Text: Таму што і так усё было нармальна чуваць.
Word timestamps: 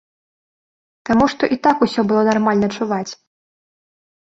Таму 1.11 1.29
што 1.35 1.43
і 1.57 1.59
так 1.69 1.77
усё 1.89 2.01
было 2.13 2.21
нармальна 2.33 2.67
чуваць. 2.77 3.07